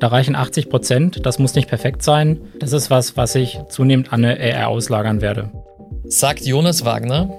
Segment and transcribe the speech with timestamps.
[0.00, 2.40] Da reichen 80 Prozent, das muss nicht perfekt sein.
[2.58, 5.52] Das ist was, was ich zunehmend an eine AI auslagern werde.
[6.04, 7.30] Sagt Jonas Wagner,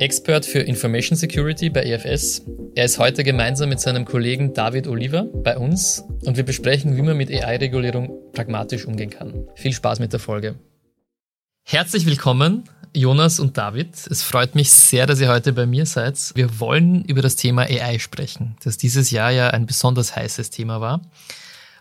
[0.00, 2.42] Expert für Information Security bei EFS.
[2.74, 7.02] Er ist heute gemeinsam mit seinem Kollegen David Oliver bei uns und wir besprechen, wie
[7.02, 9.46] man mit AI-Regulierung pragmatisch umgehen kann.
[9.56, 10.56] Viel Spaß mit der Folge.
[11.64, 13.94] Herzlich willkommen, Jonas und David.
[14.08, 16.18] Es freut mich sehr, dass ihr heute bei mir seid.
[16.34, 20.80] Wir wollen über das Thema AI sprechen, das dieses Jahr ja ein besonders heißes Thema
[20.80, 21.00] war.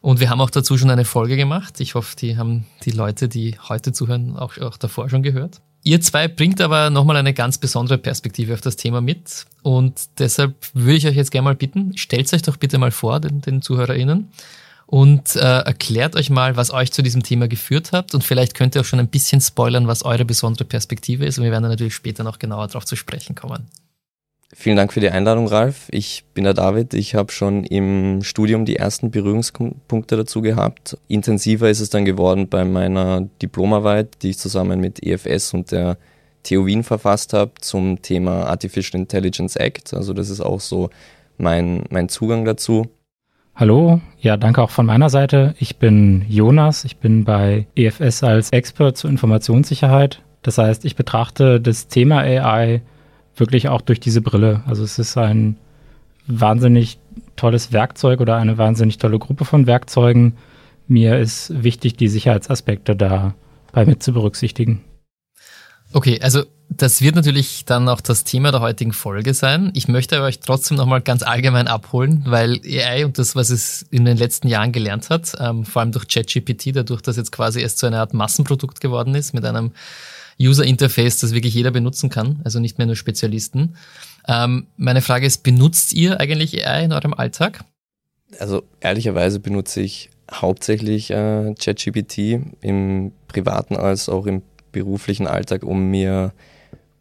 [0.02, 1.80] Und wir haben auch dazu schon eine Folge gemacht.
[1.80, 5.62] Ich hoffe, die haben die Leute, die heute zuhören, auch, auch davor schon gehört.
[5.84, 9.46] Ihr zwei bringt aber nochmal eine ganz besondere Perspektive auf das Thema mit.
[9.64, 13.20] Und deshalb würde ich euch jetzt gerne mal bitten, stellt euch doch bitte mal vor,
[13.20, 14.30] den, den ZuhörerInnen,
[14.92, 18.16] und äh, erklärt euch mal, was euch zu diesem Thema geführt habt.
[18.16, 21.38] Und vielleicht könnt ihr auch schon ein bisschen spoilern, was eure besondere Perspektive ist.
[21.38, 23.68] Und wir werden dann natürlich später noch genauer darauf zu sprechen kommen.
[24.52, 25.90] Vielen Dank für die Einladung, Ralf.
[25.92, 26.96] Ich bin der David.
[26.96, 30.98] Ich habe schon im Studium die ersten Berührungspunkte dazu gehabt.
[31.08, 36.00] Intensiver ist es dann geworden bei meiner Diplomarbeit, die ich zusammen mit EFS und der
[36.42, 39.94] TU Wien verfasst habe zum Thema Artificial Intelligence Act.
[39.94, 40.90] Also das ist auch so
[41.38, 42.90] mein, mein Zugang dazu.
[43.60, 45.54] Hallo, ja, danke auch von meiner Seite.
[45.60, 46.86] Ich bin Jonas.
[46.86, 50.22] Ich bin bei EFS als Expert zur Informationssicherheit.
[50.44, 52.82] Das heißt, ich betrachte das Thema AI
[53.36, 54.64] wirklich auch durch diese Brille.
[54.66, 55.58] Also es ist ein
[56.26, 57.00] wahnsinnig
[57.36, 60.38] tolles Werkzeug oder eine wahnsinnig tolle Gruppe von Werkzeugen.
[60.88, 64.86] Mir ist wichtig, die Sicherheitsaspekte dabei mit zu berücksichtigen.
[65.92, 69.72] Okay, also das wird natürlich dann auch das Thema der heutigen Folge sein.
[69.74, 74.06] Ich möchte euch trotzdem nochmal ganz allgemein abholen, weil AI und das, was es in
[74.06, 77.80] den letzten Jahren gelernt hat, ähm, vor allem durch ChatGPT, dadurch, dass jetzt quasi erst
[77.80, 79.72] so eine Art Massenprodukt geworden ist mit einem
[80.40, 83.76] User Interface, das wirklich jeder benutzen kann, also nicht mehr nur Spezialisten.
[84.28, 87.66] Ähm, meine Frage ist, benutzt ihr eigentlich AI in eurem Alltag?
[88.38, 95.90] Also ehrlicherweise benutze ich hauptsächlich äh, ChatGPT im privaten als auch im beruflichen Alltag, um
[95.90, 96.32] mir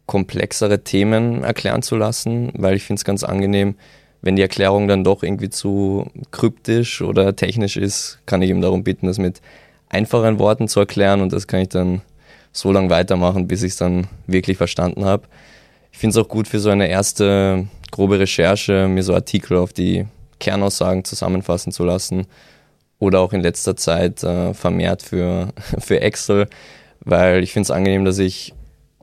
[0.09, 3.75] komplexere Themen erklären zu lassen, weil ich finde es ganz angenehm,
[4.23, 8.83] wenn die Erklärung dann doch irgendwie zu kryptisch oder technisch ist, kann ich ihm darum
[8.83, 9.39] bitten, das mit
[9.87, 12.01] einfachen Worten zu erklären und das kann ich dann
[12.51, 15.27] so lange weitermachen, bis ich es dann wirklich verstanden habe.
[15.91, 19.73] Ich finde es auch gut für so eine erste grobe Recherche, mir so Artikel auf
[19.73, 20.07] die
[20.39, 22.25] Kernaussagen zusammenfassen zu lassen
[22.97, 26.47] oder auch in letzter Zeit äh, vermehrt für, für Excel,
[27.01, 28.55] weil ich finde es angenehm, dass ich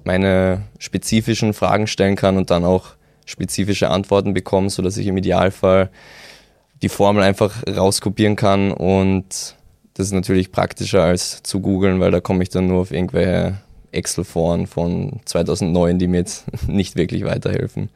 [0.07, 2.95] meine spezifischen Fragen stellen kann und dann auch
[3.27, 5.91] spezifische Antworten bekomme, sodass ich im Idealfall
[6.81, 9.57] die Formel einfach rauskopieren kann und
[9.95, 13.59] das ist natürlich praktischer als zu googeln, weil da komme ich dann nur auf irgendwelche
[13.93, 17.89] Excel-Foren von 2009, die mir jetzt nicht wirklich weiterhelfen.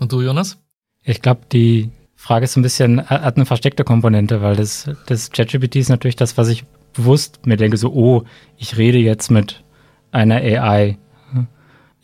[0.00, 0.58] Und du, Jonas?
[1.02, 5.76] Ich glaube, die Frage ist ein bisschen, hat eine versteckte Komponente, weil das, das ChatGPT
[5.76, 8.22] ist natürlich das, was ich bewusst mir denke, so, oh,
[8.56, 9.62] ich rede jetzt mit
[10.12, 10.96] einer AI.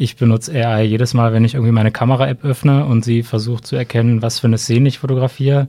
[0.01, 3.77] Ich benutze AI jedes Mal, wenn ich irgendwie meine Kamera-App öffne und sie versucht zu
[3.77, 5.69] erkennen, was für eine Szene ich fotografiere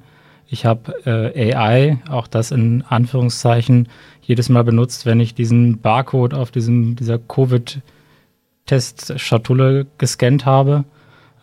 [0.52, 3.88] ich habe äh, AI, auch das in Anführungszeichen,
[4.22, 10.84] jedes Mal benutzt, wenn ich diesen Barcode auf diesem, dieser Covid-Test-Schatulle gescannt habe.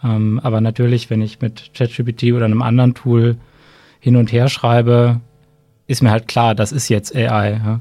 [0.05, 3.38] Ähm, aber natürlich, wenn ich mit ChatGPT oder einem anderen Tool
[3.99, 5.22] hin und her schreibe,
[5.87, 7.53] ist mir halt klar, das ist jetzt AI.
[7.53, 7.81] Ja?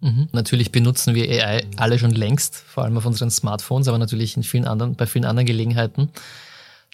[0.00, 0.28] Mhm.
[0.32, 4.42] Natürlich benutzen wir AI alle schon längst, vor allem auf unseren Smartphones, aber natürlich in
[4.42, 6.10] vielen anderen, bei vielen anderen Gelegenheiten.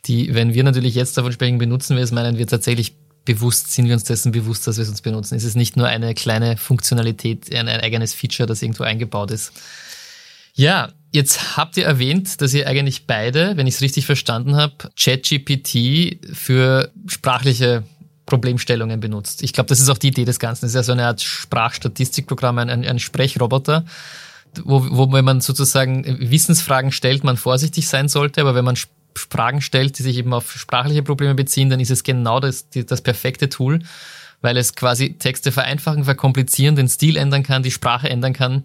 [0.06, 2.94] Die, wenn wir natürlich jetzt davon sprechen, benutzen wir es, meinen wir tatsächlich
[3.24, 5.34] bewusst, sind wir uns dessen bewusst, dass wir es uns benutzen.
[5.34, 9.52] Es ist nicht nur eine kleine Funktionalität, ein, ein eigenes Feature, das irgendwo eingebaut ist.
[10.54, 14.90] Ja, jetzt habt ihr erwähnt, dass ihr eigentlich beide, wenn ich es richtig verstanden habe,
[14.98, 17.82] ChatGPT für sprachliche
[18.26, 19.42] Problemstellungen benutzt.
[19.42, 20.66] Ich glaube, das ist auch die Idee des Ganzen.
[20.66, 23.84] Es ist ja so eine Art Sprachstatistikprogramm, ein, ein, Sprechroboter,
[24.64, 28.76] wo, wo wenn man sozusagen Wissensfragen stellt, man vorsichtig sein sollte, aber wenn man
[29.14, 33.00] Fragen stellt, die sich eben auf sprachliche Probleme beziehen, dann ist es genau das, das
[33.00, 33.80] perfekte Tool,
[34.42, 38.64] weil es quasi Texte vereinfachen, verkomplizieren, den Stil ändern kann, die Sprache ändern kann.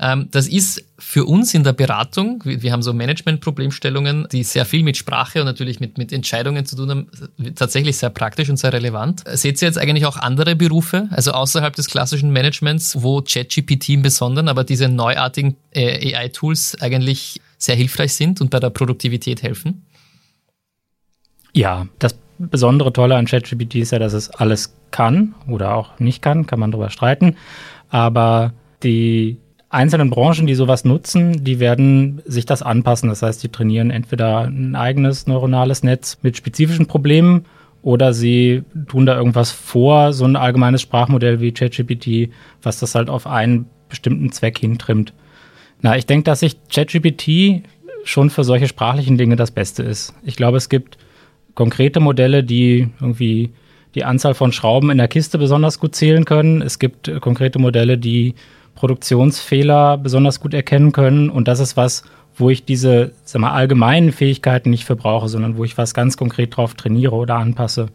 [0.00, 4.82] Ähm, das ist für uns in der Beratung, wir haben so Management-Problemstellungen, die sehr viel
[4.82, 7.06] mit Sprache und natürlich mit, mit Entscheidungen zu tun haben,
[7.54, 9.24] tatsächlich sehr praktisch und sehr relevant.
[9.26, 14.02] Seht ihr jetzt eigentlich auch andere Berufe, also außerhalb des klassischen Managements, wo ChatGPT im
[14.02, 19.86] Besonderen, aber diese neuartigen äh, AI-Tools eigentlich sehr hilfreich sind und bei der Produktivität helfen?
[21.52, 26.22] Ja, das besondere Tolle an ChatGPT ist ja, dass es alles kann oder auch nicht
[26.22, 27.36] kann, kann man darüber streiten.
[27.88, 28.52] Aber
[28.82, 33.08] die einzelnen Branchen, die sowas nutzen, die werden sich das anpassen.
[33.08, 37.44] Das heißt, die trainieren entweder ein eigenes neuronales Netz mit spezifischen Problemen
[37.82, 42.32] oder sie tun da irgendwas vor, so ein allgemeines Sprachmodell wie ChatGPT,
[42.62, 45.12] was das halt auf einen bestimmten Zweck hintrimmt.
[45.82, 47.62] Na, ich denke, dass sich ChatGPT
[48.04, 50.14] schon für solche sprachlichen Dinge das Beste ist.
[50.24, 50.96] Ich glaube, es gibt
[51.54, 53.50] konkrete Modelle, die irgendwie
[53.94, 56.62] die Anzahl von Schrauben in der Kiste besonders gut zählen können.
[56.62, 58.34] Es gibt konkrete Modelle, die
[58.76, 61.28] Produktionsfehler besonders gut erkennen können.
[61.28, 62.04] Und das ist was,
[62.36, 66.16] wo ich diese sag mal, allgemeinen Fähigkeiten nicht für brauche, sondern wo ich was ganz
[66.16, 67.88] konkret drauf trainiere oder anpasse.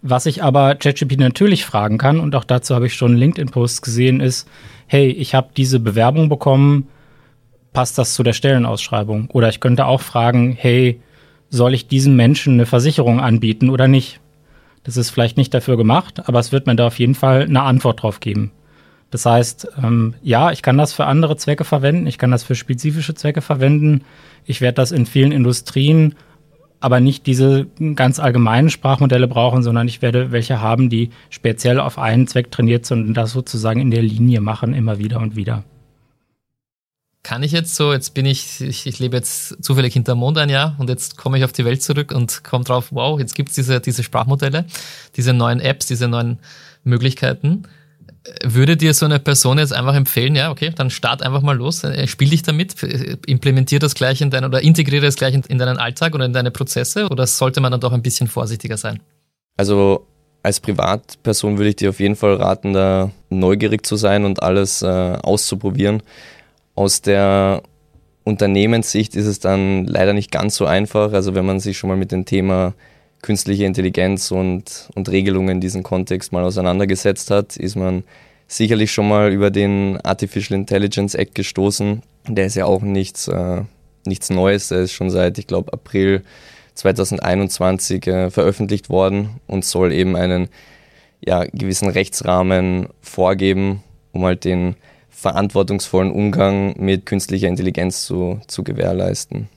[0.00, 4.20] Was ich aber ChatGPT natürlich fragen kann, und auch dazu habe ich schon LinkedIn-Posts gesehen,
[4.20, 4.48] ist,
[4.88, 6.88] hey, ich habe diese Bewerbung bekommen,
[7.72, 9.30] passt das zu der Stellenausschreibung?
[9.30, 11.00] Oder ich könnte auch fragen, hey,
[11.50, 14.18] soll ich diesem Menschen eine Versicherung anbieten oder nicht?
[14.84, 17.62] Das ist vielleicht nicht dafür gemacht, aber es wird mir da auf jeden Fall eine
[17.62, 18.50] Antwort drauf geben.
[19.12, 22.54] Das heißt, ähm, ja, ich kann das für andere Zwecke verwenden, ich kann das für
[22.54, 24.04] spezifische Zwecke verwenden.
[24.46, 26.14] Ich werde das in vielen Industrien,
[26.80, 31.98] aber nicht diese ganz allgemeinen Sprachmodelle brauchen, sondern ich werde welche haben, die speziell auf
[31.98, 35.62] einen Zweck trainiert sind und das sozusagen in der Linie machen, immer wieder und wieder.
[37.22, 40.48] Kann ich jetzt so, jetzt bin ich, ich, ich lebe jetzt zufällig hinterm Mond ein
[40.48, 43.54] Jahr und jetzt komme ich auf die Welt zurück und komme drauf, wow, jetzt gibt's
[43.54, 44.64] diese, diese Sprachmodelle,
[45.16, 46.38] diese neuen Apps, diese neuen
[46.82, 47.64] Möglichkeiten
[48.44, 51.82] würde dir so eine Person jetzt einfach empfehlen, ja, okay, dann start einfach mal los,
[51.84, 52.74] äh, spiel dich damit,
[53.26, 56.50] implementier das gleich in deinen oder integriere das gleich in deinen Alltag oder in deine
[56.50, 59.00] Prozesse oder sollte man dann doch ein bisschen vorsichtiger sein?
[59.56, 60.06] Also
[60.42, 64.82] als Privatperson würde ich dir auf jeden Fall raten, da neugierig zu sein und alles
[64.82, 66.02] äh, auszuprobieren.
[66.74, 67.62] Aus der
[68.24, 71.12] Unternehmenssicht ist es dann leider nicht ganz so einfach.
[71.12, 72.74] Also wenn man sich schon mal mit dem Thema
[73.22, 78.04] künstliche Intelligenz und, und Regelungen in diesem Kontext mal auseinandergesetzt hat, ist man
[78.48, 82.02] sicherlich schon mal über den Artificial Intelligence Act gestoßen.
[82.28, 83.62] Der ist ja auch nichts, äh,
[84.04, 86.22] nichts Neues, der ist schon seit, ich glaube, April
[86.74, 90.48] 2021 äh, veröffentlicht worden und soll eben einen
[91.24, 93.82] ja, gewissen Rechtsrahmen vorgeben,
[94.12, 94.74] um halt den
[95.10, 99.48] verantwortungsvollen Umgang mit künstlicher Intelligenz zu, zu gewährleisten.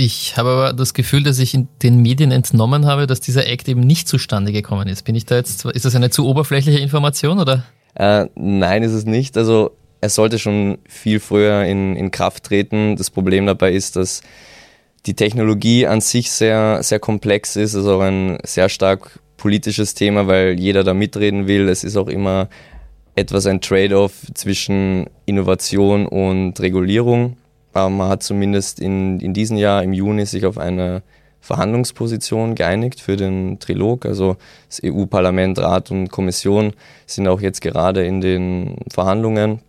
[0.00, 3.68] Ich habe aber das Gefühl, dass ich in den Medien entnommen habe, dass dieser Act
[3.68, 5.04] eben nicht zustande gekommen ist.
[5.04, 7.64] Bin ich da jetzt, ist das eine zu oberflächliche Information oder?
[7.96, 9.36] Äh, nein, ist es nicht.
[9.36, 12.96] Also er sollte schon viel früher in, in Kraft treten.
[12.96, 14.22] Das Problem dabei ist, dass
[15.04, 17.74] die Technologie an sich sehr, sehr komplex ist.
[17.74, 21.68] Es ist auch ein sehr stark politisches Thema, weil jeder da mitreden will.
[21.68, 22.48] Es ist auch immer
[23.16, 27.36] etwas ein Trade-off zwischen Innovation und Regulierung.
[27.72, 31.02] Aber man hat zumindest in, in diesem Jahr im Juni sich auf eine
[31.40, 34.04] Verhandlungsposition geeinigt für den Trilog.
[34.04, 34.36] Also
[34.68, 36.74] das EU-Parlament, Rat und Kommission
[37.06, 39.60] sind auch jetzt gerade in den Verhandlungen.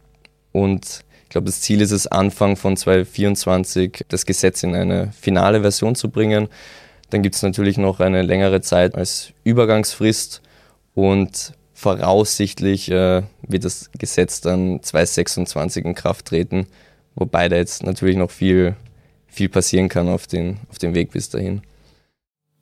[0.51, 5.61] Und ich glaube, das Ziel ist es, Anfang von 2024 das Gesetz in eine finale
[5.61, 6.49] Version zu bringen.
[7.09, 10.41] Dann gibt es natürlich noch eine längere Zeit als Übergangsfrist
[10.93, 16.67] und voraussichtlich äh, wird das Gesetz dann 2026 in Kraft treten.
[17.15, 18.75] Wobei da jetzt natürlich noch viel,
[19.27, 21.61] viel passieren kann auf den, auf dem Weg bis dahin.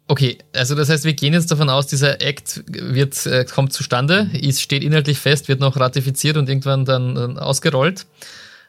[0.08, 4.28] Okay, also das heißt, wir gehen jetzt davon aus, dieser Act wird, äh, kommt zustande,
[4.34, 8.08] ist, steht inhaltlich fest, wird noch ratifiziert und irgendwann dann äh, ausgerollt.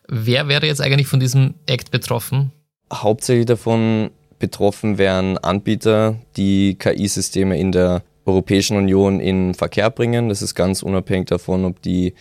[0.06, 2.52] Wer wäre jetzt eigentlich von diesem Act betroffen?
[2.92, 10.28] Hauptsächlich davon betroffen wären Anbieter, die KI-Systeme in der Europäischen Union in Verkehr bringen.
[10.28, 12.14] Das ist ganz unabhängig davon, ob die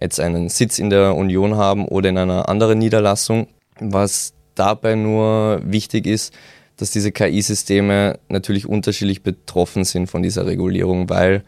[0.00, 3.48] jetzt einen Sitz in der Union haben oder in einer anderen Niederlassung.
[3.80, 6.32] Was dabei nur wichtig ist,
[6.76, 11.42] dass diese KI-Systeme natürlich unterschiedlich betroffen sind von dieser Regulierung, weil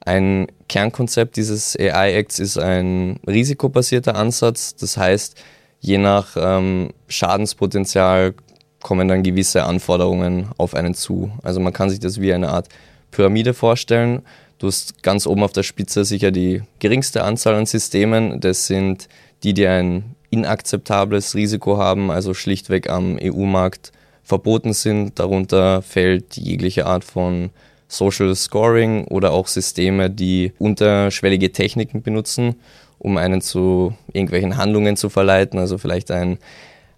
[0.00, 4.76] ein Kernkonzept dieses AI-Acts ist ein risikobasierter Ansatz.
[4.76, 5.42] Das heißt,
[5.80, 8.34] je nach ähm, Schadenspotenzial
[8.82, 11.32] kommen dann gewisse Anforderungen auf einen zu.
[11.42, 12.68] Also man kann sich das wie eine Art
[13.10, 14.22] Pyramide vorstellen
[14.64, 18.40] Du hast ganz oben auf der Spitze sicher die geringste Anzahl an Systemen.
[18.40, 19.10] Das sind
[19.42, 23.92] die, die ein inakzeptables Risiko haben, also schlichtweg am EU-Markt
[24.22, 25.18] verboten sind.
[25.18, 27.50] Darunter fällt jegliche Art von
[27.88, 32.54] Social Scoring oder auch Systeme, die unterschwellige Techniken benutzen,
[32.98, 35.58] um einen zu irgendwelchen Handlungen zu verleiten.
[35.58, 36.38] Also vielleicht ein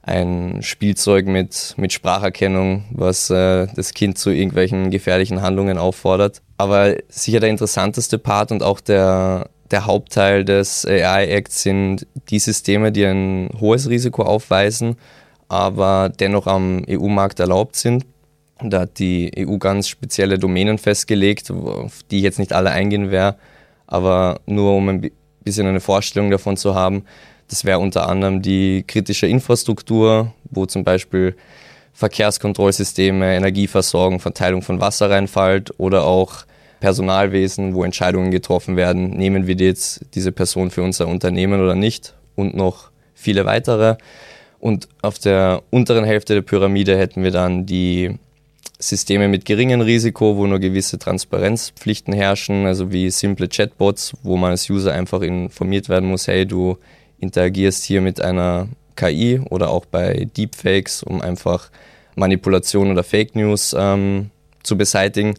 [0.07, 6.43] ein Spielzeug mit, mit Spracherkennung, was äh, das Kind zu irgendwelchen gefährlichen Handlungen auffordert.
[6.59, 12.93] Aber sicher der interessanteste Part und auch der, der Hauptteil des AI-Acts sind die Systeme,
[12.93, 14.97] die ein hohes Risiko aufweisen,
[15.49, 18.07] aber dennoch am EU-Markt erlaubt sind.
[18.63, 23.11] Da hat die EU ganz spezielle Domänen festgelegt, auf die ich jetzt nicht alle eingehen
[23.11, 23.39] werde,
[23.89, 25.11] aber nur um ein
[25.43, 27.05] bisschen eine Vorstellung davon zu haben.
[27.49, 31.37] Das wäre unter anderem die kritische Infrastruktur, wo zum Beispiel
[31.93, 36.45] Verkehrskontrollsysteme, Energieversorgung, Verteilung von Wasser reinfällt oder auch
[36.81, 42.15] Personalwesen, wo Entscheidungen getroffen werden, nehmen wir jetzt diese Person für unser Unternehmen oder nicht
[42.35, 43.97] und noch viele weitere.
[44.59, 48.19] Und auf der unteren Hälfte der Pyramide hätten wir dann die
[48.79, 54.51] Systeme mit geringem Risiko, wo nur gewisse Transparenzpflichten herrschen, also wie simple Chatbots, wo man
[54.51, 56.77] als User einfach informiert werden muss, hey, du
[57.19, 61.71] interagierst hier mit einer KI oder auch bei Deepfakes, um einfach
[62.15, 64.31] Manipulation oder Fake News ähm,
[64.63, 65.35] zu beseitigen.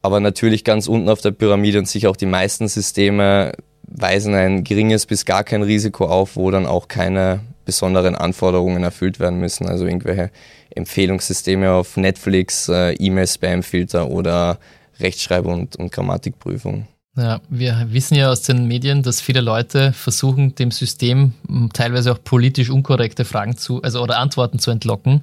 [0.00, 4.64] Aber natürlich ganz unten auf der Pyramide und sicher auch die meisten Systeme weisen ein
[4.64, 9.68] geringes bis gar kein Risiko auf, wo dann auch keine besonderen Anforderungen erfüllt werden müssen.
[9.68, 10.30] Also irgendwelche
[10.74, 14.58] Empfehlungssysteme auf Netflix, äh, E-Mail-Spam-Filter oder
[14.98, 16.86] Rechtschreib- und, und Grammatikprüfung.
[17.14, 21.34] Ja, wir wissen ja aus den Medien, dass viele Leute versuchen, dem System
[21.74, 25.22] teilweise auch politisch unkorrekte Fragen zu, also oder Antworten zu entlocken.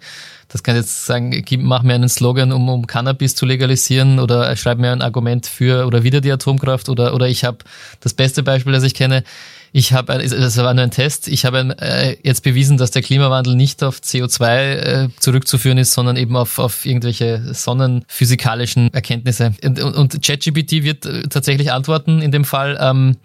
[0.49, 4.77] Das kann jetzt sagen, mach mir einen Slogan, um, um Cannabis zu legalisieren oder schreib
[4.77, 7.57] mir ein Argument für oder wieder die Atomkraft oder, oder ich habe
[8.01, 9.23] das beste Beispiel, das ich kenne,
[9.71, 13.55] ich habe, das war nur ein Test, ich habe äh, jetzt bewiesen, dass der Klimawandel
[13.55, 19.53] nicht auf CO2 äh, zurückzuführen ist, sondern eben auf, auf irgendwelche sonnenphysikalischen Erkenntnisse.
[19.63, 23.17] Und, und ChatGPT wird äh, tatsächlich antworten in dem Fall, ähm,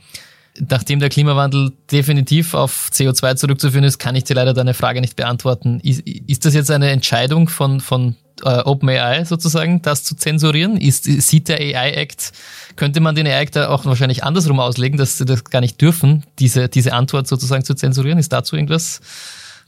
[0.58, 5.16] nachdem der Klimawandel definitiv auf CO2 zurückzuführen ist, kann ich dir leider deine Frage nicht
[5.16, 5.80] beantworten.
[5.80, 10.76] Ist, ist das jetzt eine Entscheidung von, von äh, OpenAI sozusagen, das zu zensurieren?
[10.76, 12.32] Ist, sieht der AI-Act,
[12.76, 16.68] könnte man den AI-Act auch wahrscheinlich andersrum auslegen, dass sie das gar nicht dürfen, diese,
[16.68, 18.18] diese Antwort sozusagen zu zensurieren?
[18.18, 19.00] Ist dazu irgendwas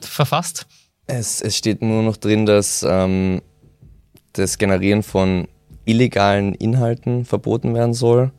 [0.01, 0.67] verfasst?
[1.07, 3.43] Es, es steht nur noch drin, dass ähm,
[4.33, 5.49] das Generieren von
[5.85, 8.33] illegalen Inhalten verboten werden soll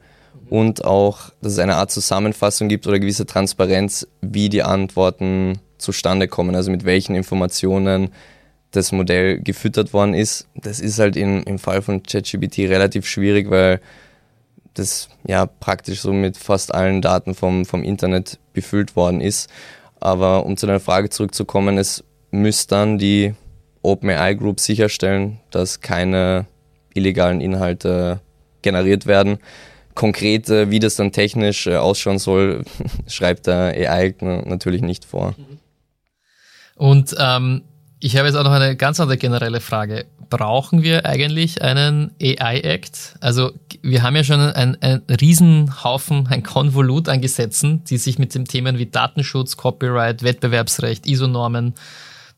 [0.50, 6.28] und auch, dass es eine Art Zusammenfassung gibt oder gewisse Transparenz, wie die Antworten zustande
[6.28, 8.10] kommen, also mit welchen Informationen
[8.72, 10.48] das Modell gefüttert worden ist.
[10.56, 13.80] Das ist halt in, im Fall von ChatGPT relativ schwierig, weil
[14.74, 19.50] das ja praktisch so mit fast allen Daten vom, vom Internet befüllt worden ist.
[20.00, 23.34] Aber um zu deiner Frage zurückzukommen, es müsste dann die
[23.82, 26.46] OpenAI Group sicherstellen, dass keine
[26.94, 28.20] illegalen Inhalte
[28.62, 29.40] generiert werden.
[29.96, 32.64] Konkret, wie das dann technisch äh, ausschauen soll,
[33.08, 35.34] schreibt der AI natürlich nicht vor.
[36.76, 37.64] Und ähm,
[38.08, 40.06] ich habe jetzt auch noch eine ganz andere generelle Frage.
[40.30, 43.16] Brauchen wir eigentlich einen AI-Act?
[43.20, 48.34] Also wir haben ja schon einen, einen Riesenhaufen, ein Konvolut an Gesetzen, die sich mit
[48.34, 51.74] den Themen wie Datenschutz, Copyright, Wettbewerbsrecht, ISO-Normen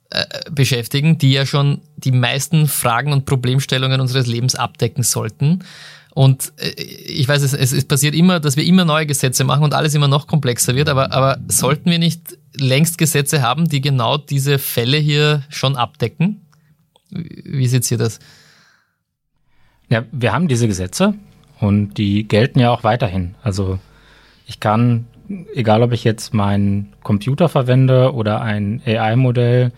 [0.10, 5.60] äh, beschäftigen, die ja schon die meisten Fragen und Problemstellungen unseres Lebens abdecken sollten.
[6.16, 9.76] Und äh, ich weiß, es, es, passiert immer, dass wir immer neue Gesetze machen und
[9.76, 14.18] alles immer noch komplexer wird, aber, aber sollten wir nicht längst Gesetze haben, die genau
[14.18, 16.42] diese Fälle hier schon abdecken?
[17.12, 18.20] Wie seht ihr das?
[19.90, 21.16] Ja, wir haben diese Gesetze
[21.60, 23.36] und die gelten ja auch weiterhin.
[23.42, 23.80] Also
[24.46, 25.06] ich kann,
[25.54, 29.72] egal ob ich jetzt meinen Computer verwende oder ein AI-Modell,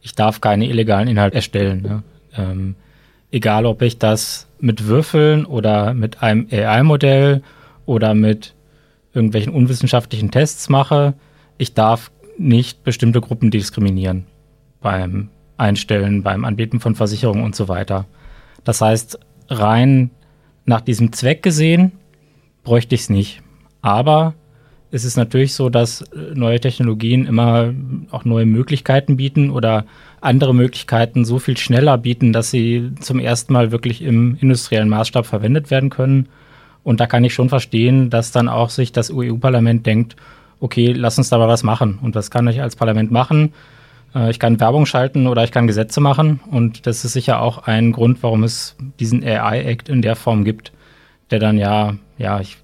[0.00, 2.02] ich darf keine illegalen Inhalte erstellen.
[2.36, 2.50] Ja.
[2.50, 2.74] Ähm,
[3.32, 7.42] egal ob ich das mit Würfeln oder mit einem AI-Modell
[7.84, 8.54] oder mit
[9.12, 11.14] irgendwelchen unwissenschaftlichen Tests mache,
[11.58, 14.26] ich darf nicht bestimmte Gruppen diskriminieren
[14.80, 18.06] beim Einstellen, beim Anbieten von Versicherungen und so weiter.
[18.64, 20.10] Das heißt, rein
[20.64, 21.92] nach diesem Zweck gesehen,
[22.64, 23.42] bräuchte ich es nicht.
[23.80, 24.34] Aber
[24.90, 27.72] es ist natürlich so, dass neue Technologien immer
[28.10, 29.86] auch neue Möglichkeiten bieten oder
[30.20, 35.26] andere Möglichkeiten so viel schneller bieten, dass sie zum ersten Mal wirklich im industriellen Maßstab
[35.26, 36.28] verwendet werden können.
[36.84, 40.16] Und da kann ich schon verstehen, dass dann auch sich das EU-Parlament denkt,
[40.62, 41.98] okay, lass uns da mal was machen.
[42.00, 43.52] Und was kann ich als Parlament machen?
[44.14, 46.40] Äh, ich kann Werbung schalten oder ich kann Gesetze machen.
[46.50, 50.72] Und das ist sicher auch ein Grund, warum es diesen AI-Act in der Form gibt,
[51.30, 52.58] der dann ja, ja, ich,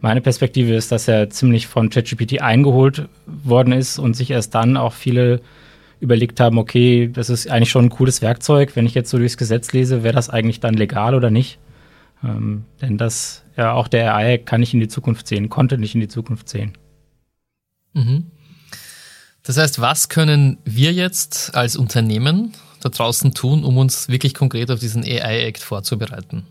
[0.00, 4.78] meine Perspektive ist, dass er ziemlich von ChatGPT eingeholt worden ist und sich erst dann
[4.78, 5.42] auch viele
[6.00, 8.76] überlegt haben, okay, das ist eigentlich schon ein cooles Werkzeug.
[8.76, 11.58] Wenn ich jetzt so durchs Gesetz lese, wäre das eigentlich dann legal oder nicht?
[12.24, 15.94] Ähm, denn das, ja, auch der AI kann nicht in die Zukunft sehen, konnte nicht
[15.94, 16.72] in die Zukunft sehen.
[17.96, 18.26] Mhm.
[19.42, 24.70] Das heißt, was können wir jetzt als Unternehmen da draußen tun, um uns wirklich konkret
[24.70, 26.44] auf diesen AI-Act vorzubereiten?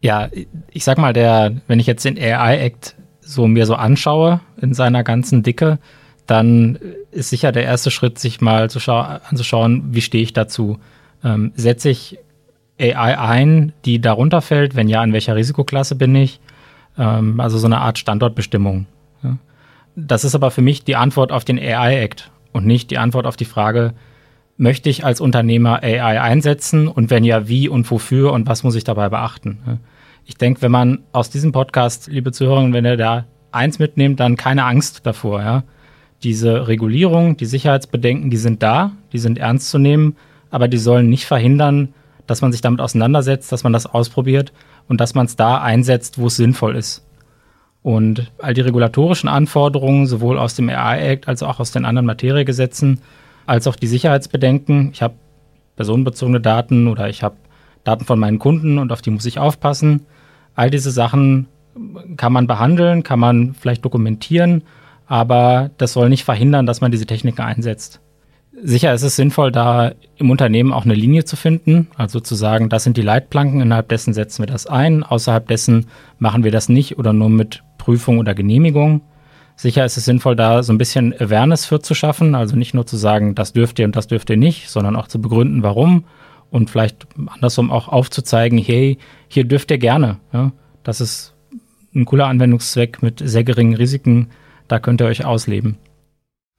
[0.00, 0.28] Ja,
[0.70, 5.02] ich sag mal, der, wenn ich jetzt den AI-Act so mir so anschaue in seiner
[5.02, 5.78] ganzen Dicke,
[6.26, 6.78] dann
[7.10, 10.78] ist sicher der erste Schritt, sich mal zu anzuschauen, wie stehe ich dazu.
[11.22, 12.18] Ähm, setze ich
[12.78, 14.74] AI ein, die darunter fällt?
[14.74, 16.40] Wenn ja, in welcher Risikoklasse bin ich?
[16.98, 18.86] Ähm, also so eine Art Standortbestimmung.
[19.96, 23.36] Das ist aber für mich die Antwort auf den AI-Act und nicht die Antwort auf
[23.36, 23.94] die Frage,
[24.56, 28.74] möchte ich als Unternehmer AI einsetzen und wenn ja, wie und wofür und was muss
[28.74, 29.80] ich dabei beachten?
[30.24, 34.36] Ich denke, wenn man aus diesem Podcast, liebe Zuhörer, wenn ihr da eins mitnehmt, dann
[34.36, 35.64] keine Angst davor, ja.
[36.22, 40.16] Diese Regulierung, die Sicherheitsbedenken, die sind da, die sind ernst zu nehmen,
[40.50, 41.92] aber die sollen nicht verhindern,
[42.26, 44.52] dass man sich damit auseinandersetzt, dass man das ausprobiert
[44.88, 47.03] und dass man es da einsetzt, wo es sinnvoll ist.
[47.84, 52.06] Und all die regulatorischen Anforderungen, sowohl aus dem AI Act als auch aus den anderen
[52.06, 53.02] Materiegesetzen,
[53.44, 54.88] als auch die Sicherheitsbedenken.
[54.94, 55.12] Ich habe
[55.76, 57.36] personenbezogene Daten oder ich habe
[57.84, 60.06] Daten von meinen Kunden und auf die muss ich aufpassen.
[60.54, 61.46] All diese Sachen
[62.16, 64.62] kann man behandeln, kann man vielleicht dokumentieren,
[65.06, 68.00] aber das soll nicht verhindern, dass man diese Techniken einsetzt.
[68.62, 72.70] Sicher ist es sinnvoll, da im Unternehmen auch eine Linie zu finden, also zu sagen,
[72.70, 75.88] das sind die Leitplanken, innerhalb dessen setzen wir das ein, außerhalb dessen
[76.18, 79.02] machen wir das nicht oder nur mit Prüfung oder Genehmigung.
[79.56, 82.86] Sicher ist es sinnvoll, da so ein bisschen Awareness für zu schaffen, also nicht nur
[82.86, 86.04] zu sagen, das dürft ihr und das dürft ihr nicht, sondern auch zu begründen, warum
[86.50, 88.96] und vielleicht andersrum auch aufzuzeigen, hey,
[89.28, 90.18] hier dürft ihr gerne.
[90.32, 90.52] Ja?
[90.82, 91.34] Das ist
[91.94, 94.30] ein cooler Anwendungszweck mit sehr geringen Risiken,
[94.66, 95.76] da könnt ihr euch ausleben.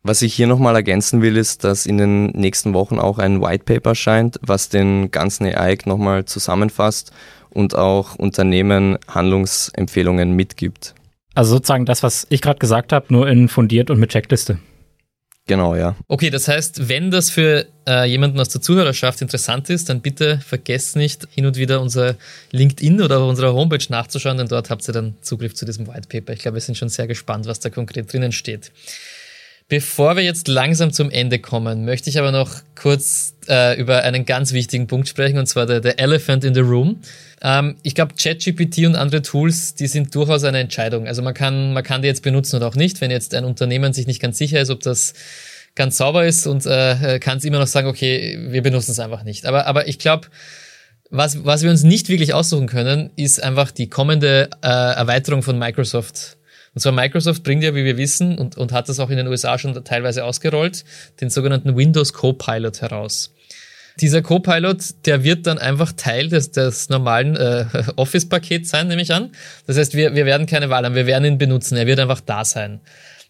[0.04, 3.64] Was ich hier nochmal ergänzen will, ist, dass in den nächsten Wochen auch ein White
[3.66, 7.12] Paper erscheint, was den ganzen AI nochmal zusammenfasst
[7.50, 10.94] und auch Unternehmen Handlungsempfehlungen mitgibt.
[11.36, 14.58] Also sozusagen das, was ich gerade gesagt habe, nur in fundiert und mit Checkliste.
[15.48, 15.96] Genau, ja.
[16.08, 20.40] Okay, das heißt, wenn das für äh, jemanden aus der Zuhörerschaft interessant ist, dann bitte
[20.40, 22.16] vergesst nicht, hin und wieder unser
[22.52, 26.08] LinkedIn oder auf unserer Homepage nachzuschauen, denn dort habt ihr dann Zugriff zu diesem White
[26.10, 26.34] Paper.
[26.34, 28.72] Ich glaube, wir sind schon sehr gespannt, was da konkret drinnen steht.
[29.68, 34.26] Bevor wir jetzt langsam zum Ende kommen, möchte ich aber noch kurz äh, über einen
[34.26, 37.02] ganz wichtigen Punkt sprechen, und zwar der, der Elephant in the Room.
[37.42, 41.08] Ähm, ich glaube, ChatGPT und andere Tools, die sind durchaus eine Entscheidung.
[41.08, 43.02] Also man kann, man kann die jetzt benutzen oder auch nicht.
[43.02, 45.16] Wenn jetzt ein Unternehmen sich nicht ganz sicher ist, ob das
[45.74, 49.24] ganz sauber ist und äh, kann es immer noch sagen, okay, wir benutzen es einfach
[49.24, 49.48] nicht.
[49.48, 50.28] Aber, aber ich glaube,
[51.10, 55.58] was, was wir uns nicht wirklich aussuchen können, ist einfach die kommende äh, Erweiterung von
[55.58, 56.38] Microsoft
[56.76, 59.28] und zwar Microsoft bringt ja, wie wir wissen, und, und hat das auch in den
[59.28, 60.84] USA schon teilweise ausgerollt,
[61.22, 63.34] den sogenannten Windows Copilot heraus.
[64.02, 69.14] Dieser Copilot, der wird dann einfach Teil des, des normalen äh, Office-Pakets sein, nehme ich
[69.14, 69.32] an.
[69.68, 72.20] Das heißt, wir, wir werden keine Wahl haben, wir werden ihn benutzen, er wird einfach
[72.20, 72.82] da sein.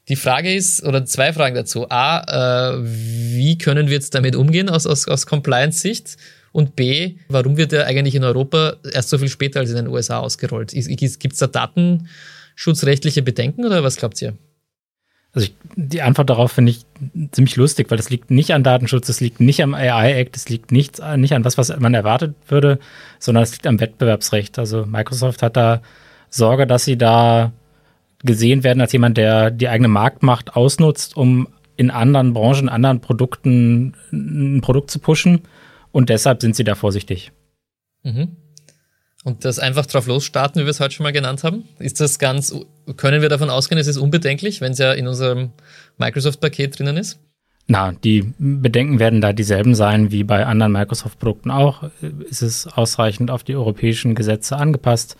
[0.07, 1.87] Die Frage ist, oder zwei Fragen dazu.
[1.89, 6.17] A, äh, wie können wir jetzt damit umgehen aus, aus, aus Compliance-Sicht?
[6.51, 9.87] Und B, warum wird er eigentlich in Europa erst so viel später als in den
[9.87, 10.71] USA ausgerollt?
[10.71, 12.07] Gibt es da Daten,
[12.55, 14.33] schutzrechtliche Bedenken oder was glaubt ihr?
[15.33, 16.85] Also ich, die Antwort darauf finde ich
[17.31, 20.71] ziemlich lustig, weil das liegt nicht an Datenschutz, das liegt nicht am AI-Act, das liegt
[20.71, 22.79] nicht, nicht an was, was man erwartet würde,
[23.19, 24.57] sondern es liegt am Wettbewerbsrecht.
[24.57, 25.81] Also Microsoft hat da
[26.29, 27.51] Sorge, dass sie da
[28.23, 33.93] gesehen werden als jemand, der die eigene Marktmacht ausnutzt, um in anderen Branchen, anderen Produkten
[34.13, 35.41] ein Produkt zu pushen.
[35.91, 37.33] Und deshalb sind sie da vorsichtig.
[38.03, 38.37] Mhm.
[39.25, 42.19] Und das einfach drauf losstarten, wie wir es heute schon mal genannt haben, ist das
[42.19, 42.55] ganz,
[42.95, 45.49] können wir davon ausgehen, es ist unbedenklich, wenn es ja in unserem
[45.97, 47.19] Microsoft-Paket drinnen ist?
[47.65, 51.89] Na, die Bedenken werden da dieselben sein wie bei anderen Microsoft-Produkten auch.
[52.29, 55.17] Ist es ausreichend auf die europäischen Gesetze angepasst?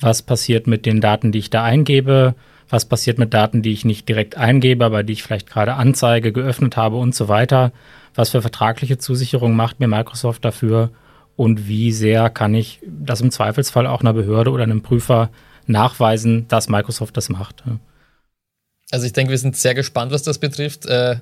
[0.00, 2.34] Was passiert mit den Daten, die ich da eingebe?
[2.68, 6.32] Was passiert mit Daten, die ich nicht direkt eingebe, aber die ich vielleicht gerade anzeige,
[6.32, 7.70] geöffnet habe und so weiter?
[8.16, 10.90] Was für vertragliche Zusicherungen macht mir Microsoft dafür?
[11.36, 15.30] Und wie sehr kann ich das im Zweifelsfall auch einer Behörde oder einem Prüfer
[15.66, 17.64] nachweisen, dass Microsoft das macht.
[18.90, 20.86] Also ich denke, wir sind sehr gespannt, was das betrifft.
[20.86, 21.16] Äh,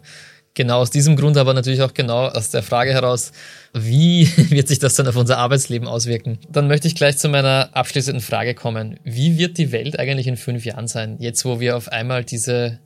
[0.55, 3.33] genau aus diesem Grund, aber natürlich auch genau aus der Frage heraus,
[3.73, 6.39] wie wird sich das dann auf unser Arbeitsleben auswirken?
[6.51, 8.99] Dann möchte ich gleich zu meiner abschließenden Frage kommen.
[9.05, 12.81] Wie wird die Welt eigentlich in fünf Jahren sein, jetzt wo wir auf einmal diese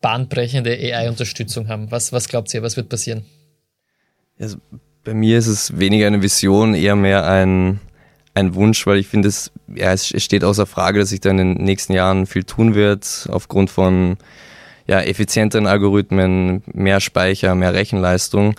[0.00, 1.90] bahnbrechende AI-Unterstützung haben?
[1.90, 3.24] Was, was glaubt ihr, was wird passieren?
[4.38, 4.58] Also
[5.04, 7.80] bei mir ist es weniger eine Vision, eher mehr ein,
[8.32, 11.36] ein Wunsch, weil ich finde, es, ja, es steht außer Frage, dass sich da in
[11.36, 14.16] den nächsten Jahren viel tun wird, aufgrund von
[14.86, 18.54] ja, effizienteren Algorithmen, mehr Speicher, mehr Rechenleistung.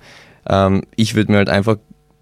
[0.48, 1.78] Ähm, ich würde mir halt einfach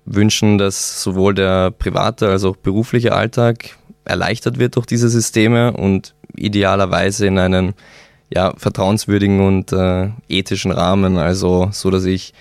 [0.05, 6.13] wünschen, dass sowohl der private als auch berufliche Alltag erleichtert wird durch diese Systeme und
[6.35, 7.73] idealerweise in einen
[8.29, 12.33] ja, vertrauenswürdigen und äh, ethischen Rahmen, also so, dass ich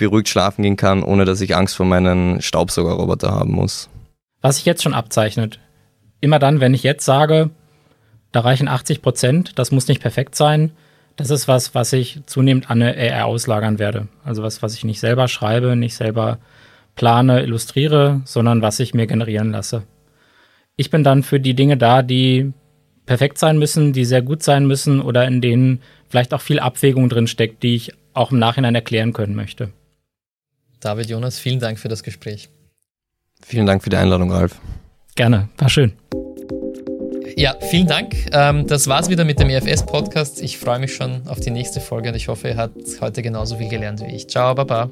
[0.00, 3.88] beruhigt schlafen gehen kann, ohne dass ich Angst vor meinen Staubsaugerroboter haben muss.
[4.40, 5.60] Was sich jetzt schon abzeichnet.
[6.20, 7.50] Immer dann, wenn ich jetzt sage,
[8.32, 10.72] da reichen 80 Prozent, das muss nicht perfekt sein,
[11.16, 14.08] das ist was, was ich zunehmend an eine AI auslagern werde.
[14.24, 16.38] Also was, was ich nicht selber schreibe, nicht selber
[16.94, 19.82] plane, illustriere, sondern was ich mir generieren lasse.
[20.76, 22.52] Ich bin dann für die Dinge da, die
[23.06, 27.08] perfekt sein müssen, die sehr gut sein müssen oder in denen vielleicht auch viel Abwägung
[27.08, 29.72] drin steckt, die ich auch im Nachhinein erklären können möchte.
[30.80, 32.48] David, Jonas, vielen Dank für das Gespräch.
[33.42, 34.56] Vielen Dank für die Einladung, Ralf.
[35.14, 35.92] Gerne, war schön.
[37.36, 38.14] Ja, vielen Dank.
[38.32, 40.42] Ähm, das war's wieder mit dem EFS-Podcast.
[40.42, 43.56] Ich freue mich schon auf die nächste Folge und ich hoffe, ihr habt heute genauso
[43.56, 44.28] viel gelernt wie ich.
[44.28, 44.90] Ciao, Baba.